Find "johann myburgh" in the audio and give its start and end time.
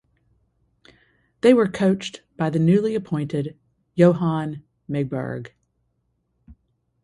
3.93-5.51